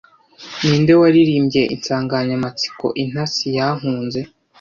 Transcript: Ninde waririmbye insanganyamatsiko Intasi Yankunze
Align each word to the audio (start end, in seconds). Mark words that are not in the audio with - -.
Ninde 0.61 0.93
waririmbye 1.01 1.61
insanganyamatsiko 1.75 2.85
Intasi 3.01 3.45
Yankunze 3.57 4.19